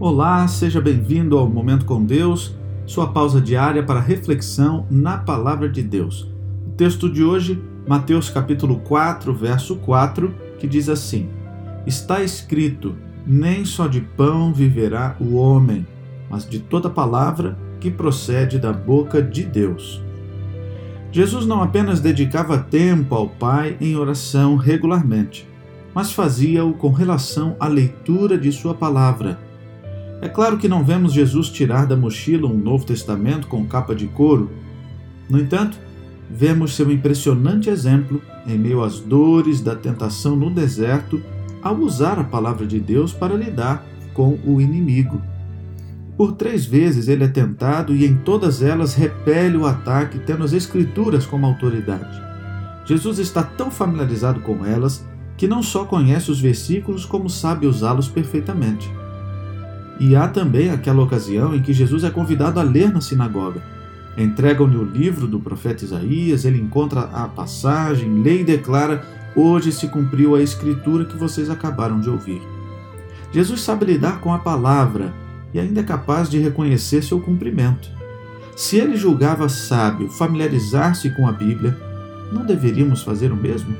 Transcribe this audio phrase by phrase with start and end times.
[0.00, 2.56] Olá, seja bem-vindo ao Momento com Deus,
[2.86, 6.22] sua pausa diária para reflexão na palavra de Deus.
[6.66, 11.28] O texto de hoje, Mateus capítulo 4, verso 4, que diz assim:
[11.86, 15.86] Está escrito: Nem só de pão viverá o homem,
[16.30, 20.02] mas de toda palavra que procede da boca de Deus.
[21.12, 25.46] Jesus não apenas dedicava tempo ao Pai em oração regularmente,
[25.94, 29.49] mas fazia-o com relação à leitura de Sua palavra.
[30.22, 34.06] É claro que não vemos Jesus tirar da mochila um Novo Testamento com capa de
[34.06, 34.50] couro.
[35.28, 35.78] No entanto,
[36.30, 41.22] vemos seu impressionante exemplo em meio às dores da tentação no deserto
[41.62, 45.20] ao usar a palavra de Deus para lidar com o inimigo.
[46.16, 50.52] Por três vezes ele é tentado e em todas elas repele o ataque, tendo as
[50.52, 52.20] Escrituras como autoridade.
[52.84, 55.06] Jesus está tão familiarizado com elas
[55.36, 58.99] que não só conhece os versículos, como sabe usá-los perfeitamente.
[60.00, 63.62] E há também aquela ocasião em que Jesus é convidado a ler na sinagoga.
[64.16, 69.04] Entregam-lhe o livro do profeta Isaías, ele encontra a passagem, lê e declara:
[69.36, 72.40] Hoje se cumpriu a escritura que vocês acabaram de ouvir.
[73.30, 75.12] Jesus sabe lidar com a palavra
[75.52, 77.90] e ainda é capaz de reconhecer seu cumprimento.
[78.56, 81.78] Se ele julgava sábio familiarizar-se com a Bíblia,
[82.32, 83.76] não deveríamos fazer o mesmo?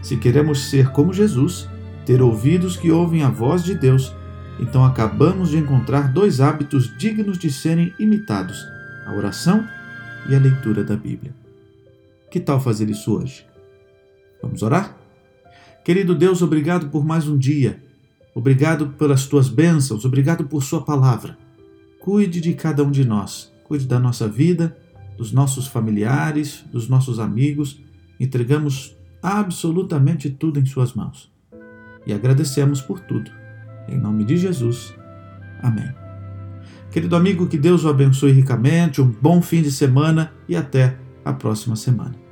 [0.00, 1.68] Se queremos ser como Jesus,
[2.04, 4.14] ter ouvidos que ouvem a voz de Deus,
[4.58, 8.66] então acabamos de encontrar dois hábitos dignos de serem imitados:
[9.06, 9.66] a oração
[10.28, 11.34] e a leitura da Bíblia.
[12.30, 13.46] Que tal fazer isso hoje?
[14.42, 14.96] Vamos orar?
[15.84, 17.82] Querido Deus, obrigado por mais um dia.
[18.34, 21.38] Obrigado pelas tuas bênçãos, obrigado por Sua palavra.
[22.00, 24.76] Cuide de cada um de nós, cuide da nossa vida,
[25.16, 27.80] dos nossos familiares, dos nossos amigos.
[28.20, 31.32] Entregamos absolutamente tudo em Suas mãos.
[32.06, 33.30] E agradecemos por tudo.
[33.88, 34.94] Em nome de Jesus.
[35.62, 35.88] Amém.
[36.90, 41.32] Querido amigo, que Deus o abençoe ricamente, um bom fim de semana e até a
[41.32, 42.25] próxima semana.